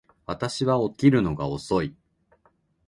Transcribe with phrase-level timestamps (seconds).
[0.25, 1.95] 私は起きるのが遅い